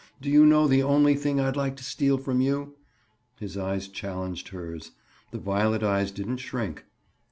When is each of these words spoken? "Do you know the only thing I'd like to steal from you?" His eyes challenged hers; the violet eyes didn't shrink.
"Do 0.19 0.31
you 0.31 0.47
know 0.47 0.67
the 0.67 0.81
only 0.81 1.13
thing 1.13 1.39
I'd 1.39 1.55
like 1.55 1.75
to 1.77 1.83
steal 1.83 2.17
from 2.17 2.41
you?" 2.41 2.73
His 3.39 3.55
eyes 3.55 3.87
challenged 3.87 4.47
hers; 4.47 4.93
the 5.29 5.37
violet 5.37 5.83
eyes 5.83 6.09
didn't 6.09 6.37
shrink. 6.37 6.85